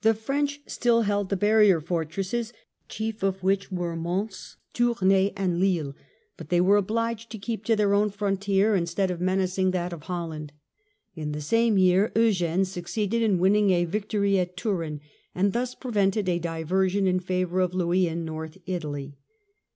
The 0.00 0.14
French 0.14 0.62
still 0.66 1.02
held 1.02 1.28
the 1.28 1.36
barrier 1.36 1.78
fortresses, 1.78 2.54
chief 2.88 3.22
of 3.22 3.42
which 3.42 3.70
were 3.70 3.96
Mons, 3.96 4.56
Tournai, 4.72 5.30
and 5.36 5.60
Lille; 5.60 5.94
but 6.38 6.48
they 6.48 6.58
were 6.58 6.78
obliged 6.78 7.28
to 7.32 7.38
keep 7.38 7.66
to 7.66 7.76
their 7.76 7.92
own 7.92 8.08
frontier 8.08 8.74
instead 8.74 9.10
of 9.10 9.20
menacing 9.20 9.72
that 9.72 9.92
of 9.92 10.04
Holland. 10.04 10.52
In 11.14 11.32
the 11.32 11.42
same 11.42 11.76
year 11.76 12.10
Eugene 12.16 12.64
succeeded 12.64 13.20
in 13.20 13.38
winning 13.38 13.68
a 13.70 13.84
vic 13.84 14.08
tory 14.08 14.38
at 14.38 14.56
Turin, 14.56 15.02
and 15.34 15.52
thus 15.52 15.74
prevented 15.74 16.30
a 16.30 16.38
diversion 16.38 17.06
in 17.06 17.20
favour 17.20 17.60
of 17.60 17.74
Louis 17.74 18.08
in 18.08 18.24
North 18.24 18.56
Italy. 18.64 19.18